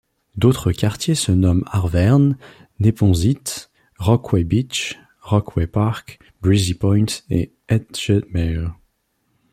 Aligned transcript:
D'autres 0.35 0.71
quartiers 0.71 1.13
se 1.13 1.31
nomment 1.31 1.63
Arverne, 1.67 2.35
Neponsit, 2.79 3.69
Rockaway 3.99 4.43
Beach, 4.43 4.97
Rockaway 5.21 5.67
Park, 5.67 6.17
Breezy 6.41 6.73
Point 6.73 7.05
et 7.29 7.53
Edgemere. 7.69 8.73